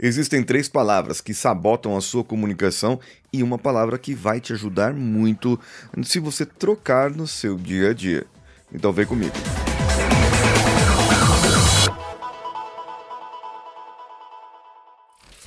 Existem 0.00 0.44
três 0.44 0.68
palavras 0.68 1.20
que 1.20 1.34
sabotam 1.34 1.96
a 1.96 2.00
sua 2.00 2.22
comunicação 2.22 3.00
e 3.32 3.42
uma 3.42 3.58
palavra 3.58 3.98
que 3.98 4.14
vai 4.14 4.40
te 4.40 4.52
ajudar 4.52 4.94
muito 4.94 5.58
se 6.04 6.20
você 6.20 6.46
trocar 6.46 7.10
no 7.10 7.26
seu 7.26 7.56
dia 7.56 7.90
a 7.90 7.94
dia. 7.94 8.24
Então 8.72 8.92
vem 8.92 9.04
comigo. 9.04 9.34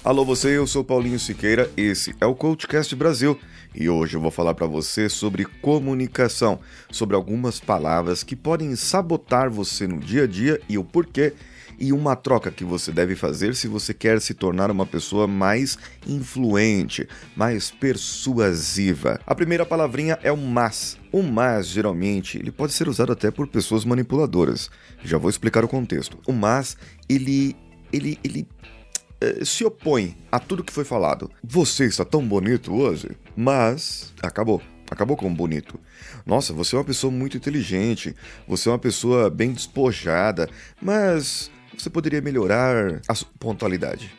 Alô 0.03 0.25
você, 0.25 0.57
eu 0.57 0.67
sou 0.67 0.83
Paulinho 0.83 1.19
Siqueira, 1.19 1.71
esse 1.77 2.13
é 2.19 2.25
o 2.25 2.35
Coachcast 2.35 2.93
Brasil 2.93 3.39
e 3.73 3.87
hoje 3.87 4.17
eu 4.17 4.21
vou 4.21 4.31
falar 4.31 4.53
para 4.53 4.65
você 4.65 5.07
sobre 5.07 5.45
comunicação, 5.45 6.59
sobre 6.91 7.15
algumas 7.15 7.59
palavras 7.59 8.21
que 8.21 8.35
podem 8.35 8.75
sabotar 8.75 9.49
você 9.49 9.87
no 9.87 9.99
dia 9.99 10.23
a 10.23 10.27
dia 10.27 10.59
e 10.67 10.77
o 10.77 10.83
porquê 10.83 11.33
e 11.81 11.91
uma 11.91 12.15
troca 12.15 12.51
que 12.51 12.63
você 12.63 12.91
deve 12.91 13.15
fazer 13.15 13.55
se 13.55 13.67
você 13.67 13.91
quer 13.91 14.21
se 14.21 14.35
tornar 14.35 14.69
uma 14.69 14.85
pessoa 14.85 15.27
mais 15.27 15.79
influente, 16.07 17.07
mais 17.35 17.71
persuasiva. 17.71 19.19
A 19.25 19.33
primeira 19.33 19.65
palavrinha 19.65 20.19
é 20.21 20.31
o 20.31 20.37
mas. 20.37 20.99
O 21.11 21.23
mas, 21.23 21.67
geralmente, 21.67 22.37
ele 22.37 22.51
pode 22.51 22.71
ser 22.71 22.87
usado 22.87 23.11
até 23.11 23.31
por 23.31 23.47
pessoas 23.47 23.83
manipuladoras. 23.83 24.69
Já 25.03 25.17
vou 25.17 25.29
explicar 25.29 25.65
o 25.65 25.67
contexto. 25.67 26.19
O 26.27 26.31
mas, 26.31 26.77
ele 27.09 27.55
ele 27.91 28.17
ele 28.23 28.47
eh, 29.19 29.43
se 29.43 29.65
opõe 29.65 30.15
a 30.31 30.39
tudo 30.39 30.63
que 30.63 30.71
foi 30.71 30.85
falado. 30.85 31.31
Você 31.43 31.85
está 31.85 32.05
tão 32.05 32.25
bonito 32.25 32.71
hoje, 32.73 33.09
mas 33.35 34.13
acabou. 34.21 34.61
Acabou 34.89 35.17
com 35.17 35.33
bonito. 35.33 35.79
Nossa, 36.25 36.53
você 36.53 36.75
é 36.75 36.77
uma 36.77 36.85
pessoa 36.85 37.09
muito 37.09 37.37
inteligente, 37.37 38.13
você 38.47 38.67
é 38.67 38.71
uma 38.71 38.77
pessoa 38.77 39.29
bem 39.29 39.53
despojada, 39.53 40.49
mas 40.81 41.49
você 41.77 41.89
poderia 41.89 42.21
melhorar 42.21 43.01
a 43.07 43.15
sua 43.15 43.29
pontualidade. 43.39 44.11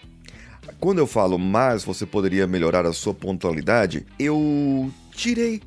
Quando 0.79 0.99
eu 0.99 1.07
falo 1.07 1.39
mas 1.39 1.85
você 1.85 2.07
poderia 2.07 2.47
melhorar 2.47 2.87
a 2.87 2.93
sua 2.93 3.15
pontualidade, 3.15 4.07
eu 4.19 4.93
tirei 5.13 5.61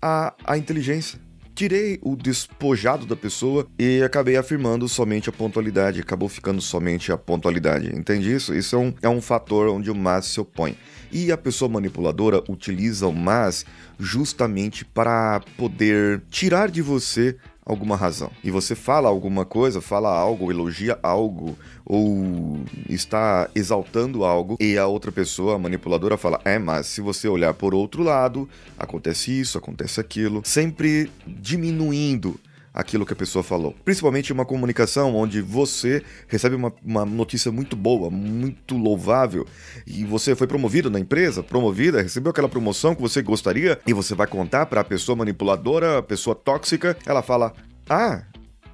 a, 0.00 0.34
a 0.44 0.58
inteligência. 0.58 1.20
Tirei 1.54 1.98
o 2.02 2.16
despojado 2.16 3.04
da 3.04 3.14
pessoa 3.14 3.66
e 3.78 4.02
acabei 4.02 4.36
afirmando 4.36 4.88
somente 4.88 5.28
a 5.28 5.32
pontualidade. 5.32 6.00
Acabou 6.00 6.28
ficando 6.28 6.62
somente 6.62 7.12
a 7.12 7.18
pontualidade. 7.18 7.94
Entende 7.94 8.32
isso? 8.32 8.54
Isso 8.54 8.74
é 8.74 8.78
um, 8.78 8.94
é 9.02 9.08
um 9.08 9.20
fator 9.20 9.68
onde 9.68 9.90
o 9.90 9.94
mas 9.94 10.24
se 10.26 10.40
opõe. 10.40 10.76
E 11.12 11.30
a 11.30 11.36
pessoa 11.36 11.68
manipuladora 11.68 12.42
utiliza 12.48 13.06
o 13.06 13.12
mas 13.12 13.66
justamente 13.98 14.82
para 14.82 15.42
poder 15.58 16.22
tirar 16.30 16.70
de 16.70 16.80
você 16.80 17.36
alguma 17.64 17.96
razão. 17.96 18.30
E 18.42 18.50
você 18.50 18.74
fala 18.74 19.08
alguma 19.08 19.44
coisa, 19.44 19.80
fala 19.80 20.08
algo, 20.08 20.50
elogia 20.50 20.98
algo, 21.02 21.56
ou 21.84 22.60
está 22.88 23.48
exaltando 23.54 24.24
algo, 24.24 24.56
e 24.60 24.76
a 24.76 24.86
outra 24.86 25.12
pessoa, 25.12 25.56
a 25.56 25.58
manipuladora, 25.58 26.16
fala: 26.16 26.40
É, 26.44 26.58
mas 26.58 26.86
se 26.86 27.00
você 27.00 27.28
olhar 27.28 27.54
por 27.54 27.74
outro 27.74 28.02
lado, 28.02 28.48
acontece 28.78 29.38
isso, 29.40 29.58
acontece 29.58 30.00
aquilo, 30.00 30.42
sempre 30.44 31.10
diminuindo 31.26 32.38
aquilo 32.72 33.04
que 33.04 33.12
a 33.12 33.16
pessoa 33.16 33.42
falou. 33.42 33.74
Principalmente 33.84 34.32
uma 34.32 34.44
comunicação 34.44 35.14
onde 35.14 35.40
você 35.40 36.02
recebe 36.26 36.54
uma, 36.54 36.72
uma, 36.84 37.04
notícia 37.04 37.52
muito 37.52 37.76
boa, 37.76 38.10
muito 38.10 38.76
louvável, 38.76 39.46
e 39.86 40.04
você 40.04 40.34
foi 40.34 40.46
promovido 40.46 40.90
na 40.90 40.98
empresa, 40.98 41.42
promovida, 41.42 42.02
recebeu 42.02 42.30
aquela 42.30 42.48
promoção 42.48 42.94
que 42.94 43.02
você 43.02 43.20
gostaria, 43.22 43.78
e 43.86 43.92
você 43.92 44.14
vai 44.14 44.26
contar 44.26 44.66
para 44.66 44.80
a 44.80 44.84
pessoa 44.84 45.16
manipuladora, 45.16 45.98
a 45.98 46.02
pessoa 46.02 46.34
tóxica, 46.34 46.96
ela 47.06 47.22
fala: 47.22 47.52
Ah, 47.88 48.22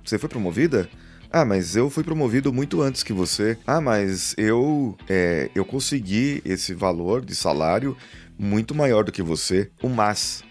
você 0.04 0.18
foi 0.18 0.28
promovida? 0.28 0.88
Ah, 1.30 1.44
mas 1.44 1.76
eu 1.76 1.90
fui 1.90 2.02
promovido 2.02 2.52
muito 2.52 2.80
antes 2.80 3.02
que 3.02 3.12
você. 3.12 3.58
Ah, 3.66 3.80
mas 3.80 4.34
eu 4.38 4.96
é, 5.08 5.50
eu 5.54 5.64
consegui 5.64 6.40
esse 6.44 6.72
valor 6.72 7.22
de 7.22 7.34
salário 7.34 7.94
muito 8.38 8.74
maior 8.74 9.04
do 9.04 9.12
que 9.12 9.22
você. 9.22 9.70
O 9.82 9.88
mas, 9.88 10.42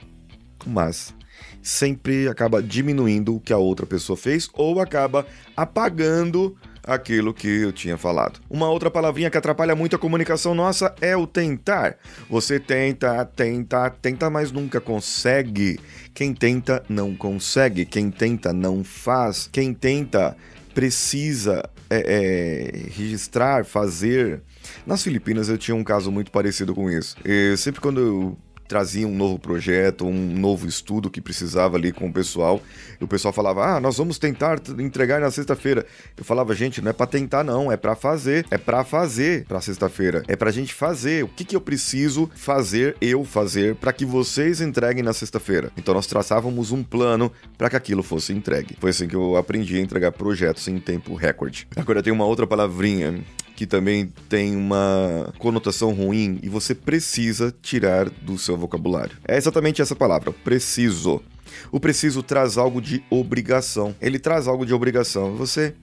o 0.63 0.69
mas 0.69 1.16
sempre 1.61 2.27
acaba 2.27 2.61
diminuindo 2.61 3.35
o 3.35 3.39
que 3.39 3.53
a 3.53 3.57
outra 3.57 3.85
pessoa 3.85 4.15
fez 4.15 4.49
ou 4.53 4.79
acaba 4.79 5.25
apagando 5.55 6.55
aquilo 6.87 7.33
que 7.33 7.47
eu 7.47 7.73
tinha 7.73 7.97
falado. 7.97 8.39
Uma 8.49 8.69
outra 8.69 8.89
palavrinha 8.89 9.29
que 9.29 9.37
atrapalha 9.37 9.75
muito 9.75 9.95
a 9.95 9.99
comunicação 9.99 10.55
nossa 10.55 10.95
é 11.01 11.15
o 11.17 11.27
tentar. 11.27 11.97
Você 12.29 12.59
tenta, 12.59 13.25
tenta, 13.25 13.89
tenta, 13.89 14.29
mas 14.29 14.51
nunca 14.51 14.79
consegue. 14.79 15.77
Quem 16.13 16.33
tenta 16.33 16.83
não 16.87 17.13
consegue. 17.13 17.85
Quem 17.85 18.09
tenta 18.09 18.53
não 18.53 18.83
faz. 18.83 19.49
Quem 19.51 19.73
tenta 19.73 20.35
precisa 20.73 21.69
é, 21.89 21.97
é, 21.99 22.89
registrar, 22.91 23.65
fazer. 23.65 24.41
Nas 24.85 25.03
Filipinas 25.03 25.49
eu 25.49 25.57
tinha 25.57 25.75
um 25.75 25.83
caso 25.83 26.09
muito 26.09 26.31
parecido 26.31 26.73
com 26.73 26.89
isso. 26.89 27.17
E 27.25 27.55
sempre 27.57 27.81
quando 27.81 27.99
eu 27.99 28.37
trazia 28.67 29.07
um 29.07 29.15
novo 29.15 29.39
projeto, 29.39 30.05
um 30.05 30.37
novo 30.37 30.67
estudo 30.67 31.09
que 31.09 31.21
precisava 31.21 31.77
ali 31.77 31.91
com 31.91 32.07
o 32.07 32.13
pessoal. 32.13 32.61
E 32.99 33.03
o 33.03 33.07
pessoal 33.07 33.33
falava: 33.33 33.65
"Ah, 33.65 33.79
nós 33.79 33.97
vamos 33.97 34.17
tentar 34.17 34.59
entregar 34.79 35.19
na 35.21 35.31
sexta-feira". 35.31 35.85
Eu 36.15 36.23
falava: 36.23 36.53
"Gente, 36.53 36.81
não 36.81 36.89
é 36.89 36.93
para 36.93 37.07
tentar 37.07 37.43
não, 37.43 37.71
é 37.71 37.77
para 37.77 37.95
fazer, 37.95 38.45
é 38.51 38.57
para 38.57 38.83
fazer 38.83 39.45
para 39.45 39.61
sexta-feira. 39.61 40.23
É 40.27 40.35
pra 40.35 40.51
gente 40.51 40.73
fazer. 40.73 41.23
O 41.23 41.27
que 41.27 41.45
que 41.45 41.55
eu 41.55 41.61
preciso 41.61 42.29
fazer, 42.35 42.95
eu 43.01 43.23
fazer 43.23 43.75
para 43.75 43.93
que 43.93 44.05
vocês 44.05 44.61
entreguem 44.61 45.03
na 45.03 45.13
sexta-feira?". 45.13 45.71
Então 45.77 45.93
nós 45.93 46.07
traçávamos 46.07 46.71
um 46.71 46.83
plano 46.83 47.31
para 47.57 47.69
que 47.69 47.75
aquilo 47.75 48.03
fosse 48.03 48.33
entregue. 48.33 48.75
Foi 48.79 48.89
assim 48.89 49.07
que 49.07 49.15
eu 49.15 49.35
aprendi 49.35 49.77
a 49.77 49.81
entregar 49.81 50.11
projetos 50.11 50.67
em 50.67 50.79
tempo 50.79 51.15
recorde. 51.15 51.67
Agora 51.75 52.03
tem 52.03 52.11
uma 52.11 52.25
outra 52.25 52.45
palavrinha 52.45 53.23
que 53.57 53.65
também 53.65 54.13
tem 54.29 54.55
uma 54.55 55.33
conotação 55.39 55.91
ruim 55.91 56.39
e 56.43 56.47
você 56.47 56.75
precisa 56.75 57.51
tirar 57.59 58.07
do 58.07 58.37
seu 58.37 58.55
vocabulário. 58.55 59.17
É 59.27 59.35
exatamente 59.35 59.81
essa 59.81 59.95
palavra, 59.95 60.31
preciso. 60.31 61.23
O 61.71 61.79
preciso 61.79 62.21
traz 62.21 62.55
algo 62.55 62.79
de 62.79 63.03
obrigação. 63.09 63.95
Ele 63.99 64.19
traz 64.19 64.47
algo 64.47 64.63
de 64.63 64.75
obrigação. 64.75 65.35
Você 65.35 65.73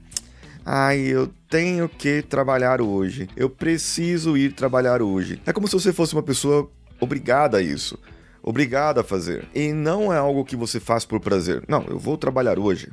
Ai, 0.64 1.00
eu 1.00 1.28
tenho 1.50 1.88
que 1.88 2.22
trabalhar 2.22 2.80
hoje. 2.80 3.28
Eu 3.36 3.50
preciso 3.50 4.36
ir 4.36 4.52
trabalhar 4.52 5.02
hoje. 5.02 5.42
É 5.44 5.52
como 5.52 5.66
se 5.66 5.74
você 5.74 5.92
fosse 5.92 6.14
uma 6.14 6.22
pessoa 6.22 6.70
obrigada 7.00 7.58
a 7.58 7.62
isso. 7.62 7.98
Obrigada 8.41 9.00
a 9.00 9.04
fazer. 9.04 9.48
E 9.52 9.72
não 9.72 10.12
é 10.12 10.16
algo 10.16 10.44
que 10.44 10.54
você 10.54 10.78
faz 10.78 11.04
por 11.04 11.18
prazer. 11.18 11.64
Não, 11.66 11.84
eu 11.88 11.98
vou 11.98 12.16
trabalhar 12.16 12.56
hoje. 12.56 12.88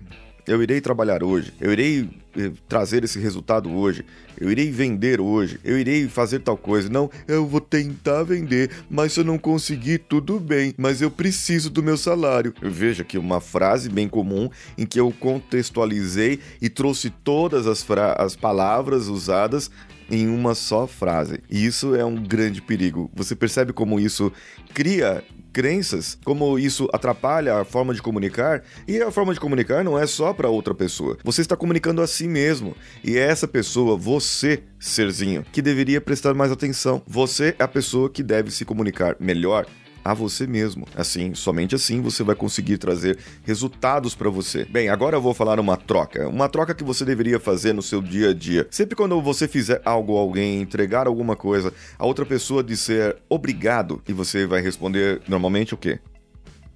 Eu 0.48 0.62
irei 0.62 0.82
trabalhar 0.82 1.24
hoje, 1.24 1.54
eu 1.62 1.72
irei 1.72 2.10
eh, 2.36 2.52
trazer 2.68 3.04
esse 3.04 3.20
resultado 3.20 3.70
hoje, 3.70 4.04
eu 4.40 4.50
irei 4.50 4.72
vender 4.72 5.22
hoje, 5.22 5.60
eu 5.64 5.78
irei 5.78 6.08
fazer 6.08 6.40
tal 6.40 6.58
coisa. 6.58 6.90
Não, 6.90 7.10
eu 7.28 7.46
vou 7.46 7.62
tentar 7.62 8.24
vender, 8.24 8.72
mas 8.90 9.14
se 9.14 9.20
eu 9.20 9.24
não 9.24 9.38
conseguir, 9.38 10.00
tudo 10.00 10.40
bem, 10.40 10.74
mas 10.78 11.02
eu 11.02 11.12
preciso 11.12 11.70
do 11.70 11.84
meu 11.84 11.96
salário. 11.96 12.54
Veja 12.62 13.04
que 13.04 13.18
uma 13.18 13.40
frase 13.40 13.90
bem 13.90 14.08
comum 14.08 14.50
em 14.78 14.86
que 14.86 15.00
eu 15.00 15.14
contextualizei 15.20 16.40
e 16.62 16.70
trouxe 16.70 17.10
todas 17.10 17.68
as, 17.68 17.86
as 18.18 18.36
palavras 18.36 19.08
usadas 19.08 19.70
em 20.12 20.28
uma 20.28 20.54
só 20.54 20.86
frase. 20.86 21.40
E 21.50 21.66
isso 21.66 21.96
é 21.96 22.04
um 22.06 22.16
grande 22.16 22.62
perigo. 22.62 23.10
Você 23.16 23.36
percebe 23.36 23.72
como 23.72 24.00
isso 24.00 24.32
cria 24.74 25.24
crenças, 25.52 26.18
como 26.24 26.58
isso 26.58 26.88
atrapalha 26.94 27.56
a 27.56 27.66
forma 27.66 27.94
de 27.94 28.02
comunicar, 28.02 28.64
e 28.88 29.02
a 29.02 29.12
forma 29.12 29.34
de 29.34 29.40
comunicar 29.40 29.84
não 29.84 29.98
é 29.98 30.06
só 30.06 30.34
para 30.34 30.50
outra 30.50 30.74
pessoa. 30.74 31.18
Você 31.24 31.42
está 31.42 31.56
comunicando 31.56 32.02
a 32.02 32.08
si 32.08 32.28
mesmo, 32.28 32.76
e 33.04 33.18
é 33.18 33.22
essa 33.22 33.48
pessoa, 33.48 33.98
você, 33.98 34.64
serzinho, 34.80 35.44
que 35.52 35.62
deveria 35.62 36.00
prestar 36.00 36.34
mais 36.34 36.52
atenção. 36.52 37.02
Você 37.06 37.56
é 37.60 37.64
a 37.64 37.68
pessoa 37.68 38.10
que 38.10 38.24
deve 38.24 38.52
se 38.52 38.64
comunicar 38.66 39.16
melhor 39.20 39.66
a 40.04 40.14
você 40.14 40.48
mesmo. 40.48 40.86
Assim, 40.96 41.34
somente 41.34 41.76
assim 41.76 42.02
você 42.02 42.24
vai 42.24 42.36
conseguir 42.36 42.78
trazer 42.78 43.18
resultados 43.44 44.16
para 44.16 44.30
você. 44.30 44.66
Bem, 44.66 44.90
agora 44.90 45.18
eu 45.18 45.22
vou 45.22 45.34
falar 45.34 45.60
uma 45.60 45.78
troca, 45.78 46.28
uma 46.28 46.50
troca 46.50 46.74
que 46.74 46.84
você 46.84 47.06
deveria 47.06 47.40
fazer 47.40 47.74
no 47.74 47.82
seu 47.82 48.02
dia 48.02 48.30
a 48.30 48.34
dia. 48.34 48.68
Sempre 48.70 48.96
quando 48.96 49.22
você 49.22 49.48
fizer 49.48 49.82
algo 49.86 50.18
a 50.18 50.20
alguém, 50.20 50.62
entregar 50.62 51.08
alguma 51.08 51.36
coisa, 51.36 51.74
a 51.98 52.06
outra 52.06 52.26
pessoa 52.26 52.64
disser 52.64 53.18
obrigado 53.30 54.02
e 54.08 54.14
você 54.14 54.46
vai 54.46 54.62
responder 54.62 55.22
normalmente 55.28 55.74
o 55.74 55.78
quê? 55.78 56.00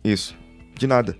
Isso. 0.04 0.36
De 0.76 0.88
nada. 0.88 1.18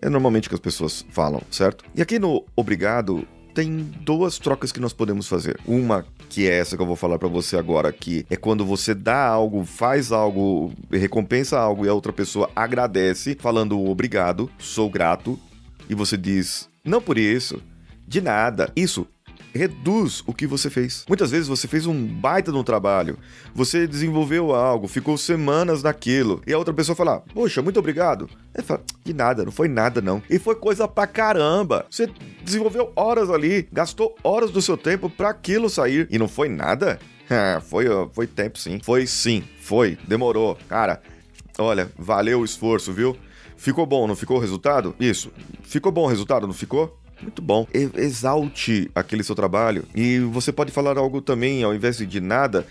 É 0.00 0.08
normalmente 0.08 0.46
o 0.46 0.50
que 0.50 0.54
as 0.54 0.60
pessoas 0.60 1.04
falam, 1.10 1.40
certo? 1.50 1.84
E 1.94 2.02
aqui 2.02 2.18
no 2.18 2.44
obrigado 2.54 3.26
tem 3.54 3.78
duas 4.00 4.38
trocas 4.38 4.72
que 4.72 4.80
nós 4.80 4.92
podemos 4.92 5.28
fazer. 5.28 5.58
Uma 5.64 6.04
que 6.34 6.48
é 6.48 6.58
essa 6.58 6.76
que 6.76 6.82
eu 6.82 6.86
vou 6.86 6.96
falar 6.96 7.16
para 7.16 7.28
você 7.28 7.56
agora, 7.56 7.92
que 7.92 8.26
é 8.28 8.34
quando 8.34 8.66
você 8.66 8.92
dá 8.92 9.24
algo, 9.24 9.64
faz 9.64 10.10
algo, 10.10 10.72
recompensa 10.90 11.56
algo 11.56 11.86
e 11.86 11.88
a 11.88 11.94
outra 11.94 12.12
pessoa 12.12 12.50
agradece, 12.56 13.36
falando 13.38 13.80
obrigado, 13.80 14.50
sou 14.58 14.90
grato, 14.90 15.38
e 15.88 15.94
você 15.94 16.16
diz 16.16 16.68
não 16.84 17.00
por 17.00 17.18
isso, 17.18 17.62
de 18.04 18.20
nada. 18.20 18.68
Isso 18.74 19.06
reduz 19.54 20.24
o 20.26 20.34
que 20.34 20.44
você 20.44 20.68
fez. 20.68 21.04
Muitas 21.08 21.30
vezes 21.30 21.46
você 21.46 21.68
fez 21.68 21.86
um 21.86 22.04
baita 22.04 22.50
no 22.50 22.64
trabalho, 22.64 23.16
você 23.54 23.86
desenvolveu 23.86 24.52
algo, 24.52 24.88
ficou 24.88 25.16
semanas 25.16 25.84
naquilo, 25.84 26.42
e 26.44 26.52
a 26.52 26.58
outra 26.58 26.74
pessoa 26.74 26.96
fala: 26.96 27.22
Poxa, 27.32 27.62
muito 27.62 27.78
obrigado. 27.78 28.28
Ele 28.52 28.66
fala: 28.66 28.82
De 29.04 29.14
nada, 29.14 29.44
não 29.44 29.52
foi 29.52 29.68
nada 29.68 30.02
não. 30.02 30.20
E 30.28 30.38
foi 30.38 30.56
coisa 30.56 30.88
pra 30.88 31.06
caramba. 31.06 31.86
Você 31.88 32.10
desenvolveu 32.44 32.92
horas 32.94 33.30
ali, 33.30 33.66
gastou 33.72 34.14
horas 34.22 34.50
do 34.50 34.62
seu 34.62 34.76
tempo 34.76 35.08
para 35.10 35.30
aquilo 35.30 35.68
sair, 35.68 36.06
e 36.10 36.18
não 36.18 36.28
foi 36.28 36.48
nada? 36.48 36.98
É, 37.28 37.60
foi, 37.66 37.86
foi 38.12 38.26
tempo 38.26 38.58
sim. 38.58 38.78
Foi 38.82 39.06
sim, 39.06 39.42
foi. 39.60 39.98
Demorou. 40.06 40.56
Cara, 40.68 41.02
olha, 41.58 41.90
valeu 41.98 42.40
o 42.40 42.44
esforço, 42.44 42.92
viu? 42.92 43.16
Ficou 43.56 43.86
bom, 43.86 44.06
não 44.06 44.14
ficou 44.14 44.36
o 44.36 44.40
resultado? 44.40 44.94
Isso. 45.00 45.32
Ficou 45.62 45.90
bom 45.90 46.02
o 46.02 46.08
resultado, 46.08 46.46
não 46.46 46.54
ficou? 46.54 46.98
Muito 47.24 47.42
bom. 47.42 47.66
Exalte 47.96 48.90
aquele 48.94 49.24
seu 49.24 49.34
trabalho. 49.34 49.84
E 49.94 50.18
você 50.20 50.52
pode 50.52 50.70
falar 50.70 50.98
algo 50.98 51.20
também, 51.20 51.62
ao 51.62 51.74
invés 51.74 51.96
de 51.96 52.20
nada, 52.20 52.66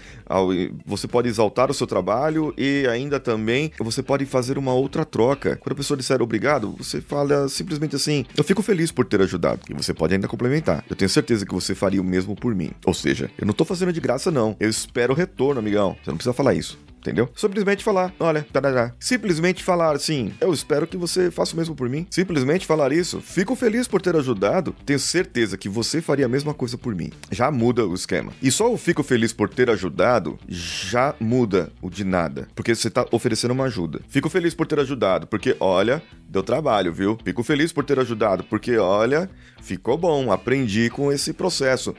você 0.85 1.07
pode 1.07 1.27
exaltar 1.27 1.69
o 1.69 1.73
seu 1.73 1.87
trabalho 1.87 2.53
e 2.57 2.87
ainda 2.87 3.19
também 3.19 3.71
você 3.79 4.01
pode 4.03 4.25
fazer 4.25 4.57
uma 4.57 4.73
outra 4.73 5.03
troca. 5.03 5.57
Quando 5.57 5.73
a 5.73 5.77
pessoa 5.77 5.97
disser 5.97 6.21
obrigado, 6.21 6.75
você 6.77 7.01
fala 7.01 7.49
simplesmente 7.49 7.95
assim: 7.95 8.25
Eu 8.37 8.43
fico 8.43 8.61
feliz 8.61 8.91
por 8.91 9.05
ter 9.05 9.21
ajudado. 9.21 9.61
E 9.69 9.73
você 9.73 9.93
pode 9.93 10.13
ainda 10.13 10.27
complementar. 10.27 10.85
Eu 10.89 10.95
tenho 10.95 11.09
certeza 11.09 11.45
que 11.45 11.53
você 11.53 11.73
faria 11.73 12.01
o 12.01 12.05
mesmo 12.05 12.35
por 12.35 12.53
mim. 12.53 12.71
Ou 12.85 12.93
seja, 12.93 13.29
eu 13.37 13.47
não 13.47 13.53
tô 13.53 13.65
fazendo 13.65 13.91
de 13.91 13.99
graça, 13.99 14.29
não. 14.29 14.55
Eu 14.59 14.69
espero 14.69 15.13
retorno, 15.13 15.59
amigão. 15.59 15.97
Você 16.03 16.11
não 16.11 16.17
precisa 16.17 16.33
falar 16.33 16.53
isso 16.53 16.77
entendeu? 17.03 17.29
Simplesmente 17.35 17.83
falar, 17.83 18.13
olha, 18.19 18.45
tarará. 18.51 18.93
Simplesmente 18.97 19.63
falar 19.63 19.95
assim, 19.95 20.33
eu 20.39 20.53
espero 20.53 20.87
que 20.87 20.95
você 20.95 21.29
faça 21.29 21.53
o 21.53 21.57
mesmo 21.57 21.75
por 21.75 21.89
mim. 21.89 22.07
Simplesmente 22.09 22.65
falar 22.65 22.93
isso, 22.93 23.19
fico 23.19 23.55
feliz 23.55 23.87
por 23.87 24.01
ter 24.01 24.15
ajudado, 24.15 24.73
tenho 24.85 24.99
certeza 24.99 25.57
que 25.57 25.67
você 25.67 26.01
faria 26.01 26.25
a 26.25 26.29
mesma 26.29 26.53
coisa 26.53 26.77
por 26.77 26.95
mim. 26.95 27.11
Já 27.29 27.51
muda 27.51 27.85
o 27.85 27.93
esquema. 27.93 28.31
E 28.41 28.49
só 28.49 28.71
o 28.71 28.77
fico 28.77 29.03
feliz 29.03 29.33
por 29.33 29.49
ter 29.49 29.69
ajudado 29.69 30.39
já 30.47 31.13
muda 31.19 31.71
o 31.81 31.89
de 31.89 32.05
nada, 32.05 32.47
porque 32.55 32.73
você 32.73 32.89
tá 32.89 33.05
oferecendo 33.11 33.51
uma 33.51 33.65
ajuda. 33.65 33.99
Fico 34.07 34.29
feliz 34.29 34.55
por 34.55 34.65
ter 34.65 34.79
ajudado, 34.79 35.27
porque 35.27 35.55
olha, 35.59 36.01
deu 36.27 36.41
trabalho, 36.41 36.93
viu? 36.93 37.17
Fico 37.23 37.43
feliz 37.43 37.73
por 37.73 37.83
ter 37.83 37.99
ajudado, 37.99 38.43
porque 38.45 38.77
olha, 38.77 39.29
ficou 39.61 39.97
bom, 39.97 40.31
aprendi 40.31 40.89
com 40.89 41.11
esse 41.11 41.33
processo. 41.33 41.93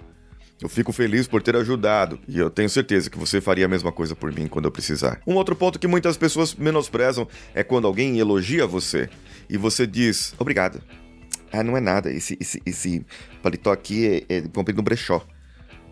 Eu 0.64 0.68
fico 0.70 0.94
feliz 0.94 1.28
por 1.28 1.42
ter 1.42 1.54
ajudado 1.56 2.18
e 2.26 2.38
eu 2.38 2.48
tenho 2.48 2.70
certeza 2.70 3.10
que 3.10 3.18
você 3.18 3.38
faria 3.38 3.66
a 3.66 3.68
mesma 3.68 3.92
coisa 3.92 4.16
por 4.16 4.32
mim 4.32 4.46
quando 4.48 4.64
eu 4.64 4.72
precisar. 4.72 5.20
Um 5.26 5.34
outro 5.34 5.54
ponto 5.54 5.78
que 5.78 5.86
muitas 5.86 6.16
pessoas 6.16 6.54
menosprezam 6.54 7.28
é 7.54 7.62
quando 7.62 7.86
alguém 7.86 8.18
elogia 8.18 8.66
você 8.66 9.10
e 9.46 9.58
você 9.58 9.86
diz 9.86 10.34
obrigado. 10.38 10.80
Ah, 11.52 11.62
não 11.62 11.76
é 11.76 11.80
nada. 11.80 12.10
Esse, 12.10 12.38
esse, 12.40 12.62
esse 12.64 13.04
paletó 13.42 13.72
aqui 13.72 14.24
é, 14.26 14.36
é 14.36 14.40
comprei 14.40 14.74
no 14.74 14.82
brechó. 14.82 15.22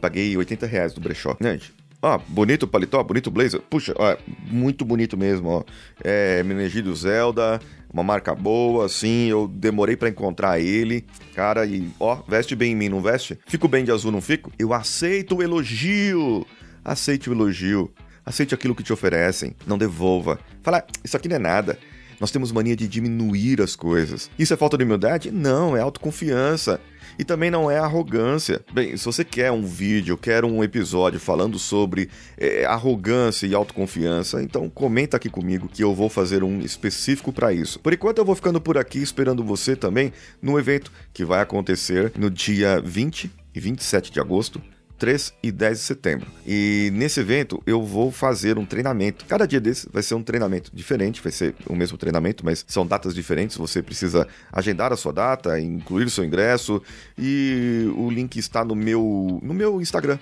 Paguei 0.01 0.35
80 0.39 0.67
reais 0.67 0.95
do 0.95 1.03
brechó. 1.03 1.37
Gente, 1.39 1.75
ó, 2.03 2.19
bonito 2.29 2.67
paletó, 2.67 3.03
bonito 3.03 3.31
blazer. 3.31 3.61
Puxa, 3.63 3.95
ó, 3.97 4.17
muito 4.51 4.85
bonito 4.85 5.17
mesmo, 5.17 5.49
ó. 5.49 5.65
É 6.03 6.43
Menegídio 6.43 6.95
Zelda, 6.95 7.61
uma 7.93 8.03
marca 8.03 8.35
boa, 8.35 8.87
assim, 8.87 9.29
eu 9.29 9.47
demorei 9.47 9.97
para 9.97 10.09
encontrar 10.09 10.59
ele, 10.59 11.07
cara, 11.35 11.65
e 11.65 11.89
ó, 12.01 12.17
veste 12.27 12.57
bem 12.57 12.73
em 12.73 12.77
mim, 12.77 12.89
não 12.89 13.01
veste? 13.01 13.39
Fico 13.47 13.69
bem 13.69 13.85
de 13.85 13.93
azul, 13.93 14.11
não 14.11 14.21
fico? 14.21 14.51
Eu 14.59 14.75
aceito 14.75 15.37
o 15.37 15.43
elogio, 15.43 16.45
aceite 16.85 17.31
o 17.31 17.33
elogio, 17.33 17.93
aceite 18.27 18.55
aquilo 18.55 18.75
que 18.75 18.83
te 18.83 18.93
oferecem, 18.93 19.55
não 19.67 19.79
devolva. 19.79 20.39
Fala, 20.63 20.79
ah, 20.79 20.85
isso 21.05 21.17
aqui 21.17 21.29
não 21.29 21.37
é 21.37 21.39
nada. 21.39 21.79
Nós 22.23 22.31
temos 22.31 22.53
mania 22.53 22.77
de 22.77 22.87
diminuir 22.87 23.61
as 23.61 23.75
coisas. 23.75 24.31
Isso 24.39 24.55
é 24.55 24.57
falta 24.57 24.79
de 24.79 24.85
humildade? 24.85 25.33
Não, 25.33 25.77
é 25.77 25.81
autoconfiança. 25.81 26.81
E 27.19 27.25
também 27.25 27.51
não 27.51 27.69
é 27.69 27.79
arrogância. 27.79 28.65
Bem, 28.73 28.97
se 28.97 29.05
você 29.05 29.25
quer 29.25 29.51
um 29.51 29.67
vídeo, 29.67 30.17
quer 30.17 30.45
um 30.45 30.63
episódio 30.63 31.19
falando 31.19 31.59
sobre 31.59 32.09
é, 32.39 32.65
arrogância 32.65 33.45
e 33.45 33.57
autoconfiança, 33.57 34.41
então 34.41 34.71
comenta 34.71 35.17
aqui 35.17 35.29
comigo 35.29 35.69
que 35.69 35.83
eu 35.83 35.93
vou 35.93 36.09
fazer 36.09 36.45
um 36.45 36.61
específico 36.61 37.33
para 37.33 37.53
isso. 37.53 37.81
Por 37.81 37.93
enquanto 37.93 38.19
eu 38.19 38.25
vou 38.25 38.37
ficando 38.37 38.61
por 38.61 38.79
aqui 38.79 39.03
esperando 39.03 39.43
você 39.43 39.75
também 39.75 40.13
no 40.41 40.57
evento 40.61 40.93
que 41.13 41.25
vai 41.25 41.41
acontecer 41.41 42.13
no 42.17 42.31
dia 42.31 42.81
20 42.81 43.33
e 43.53 43.59
27 43.59 44.13
de 44.13 44.21
agosto 44.21 44.63
3 45.03 45.35
e 45.43 45.51
10 45.51 45.79
de 45.79 45.85
setembro. 45.85 46.29
E 46.47 46.93
nesse 46.95 47.19
evento 47.19 47.61
eu 47.67 47.83
vou 47.83 48.13
fazer 48.13 48.57
um 48.57 48.65
treinamento. 48.65 49.25
Cada 49.25 49.49
dia 49.49 49.61
desse 49.61 49.89
vai 49.93 50.01
ser 50.01 50.15
um 50.15 50.23
treinamento 50.23 50.71
diferente, 50.73 51.21
vai 51.21 51.33
ser 51.33 51.57
o 51.67 51.75
mesmo 51.75 51.99
treinamento, 51.99 52.45
mas 52.45 52.65
são 52.69 52.87
datas 52.87 53.13
diferentes. 53.13 53.57
Você 53.57 53.83
precisa 53.83 54.29
agendar 54.53 54.93
a 54.93 54.97
sua 54.97 55.13
data, 55.13 55.59
incluir 55.59 56.05
o 56.05 56.11
seu 56.11 56.25
ingresso 56.25 56.81
e 57.19 57.93
o 57.97 58.09
link 58.11 58.37
está 58.37 58.65
no 58.65 58.77
meu 58.77 59.41
no 59.43 59.53
meu 59.53 59.81
Instagram 59.81 60.21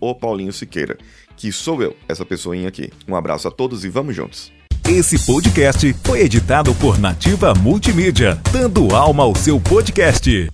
@o_paulinho_siqueira, 0.00 0.96
que 1.36 1.52
sou 1.52 1.82
eu, 1.82 1.94
essa 2.08 2.24
pessoinha 2.24 2.68
aqui. 2.68 2.90
Um 3.06 3.14
abraço 3.14 3.46
a 3.48 3.50
todos 3.50 3.84
e 3.84 3.90
vamos 3.90 4.16
juntos. 4.16 4.50
Esse 4.88 5.26
podcast 5.26 5.94
foi 6.02 6.22
editado 6.22 6.74
por 6.76 6.98
Nativa 6.98 7.52
Multimídia, 7.52 8.40
dando 8.50 8.96
alma 8.96 9.24
ao 9.24 9.34
seu 9.36 9.60
podcast. 9.60 10.50